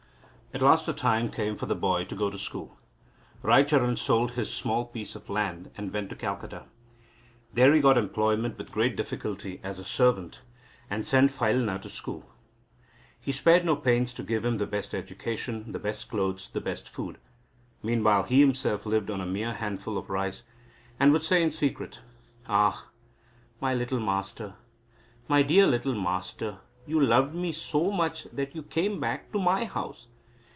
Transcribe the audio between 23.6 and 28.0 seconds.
my little Master, my dear little Master, you loved me so